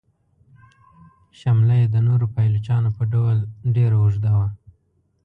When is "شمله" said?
1.39-1.73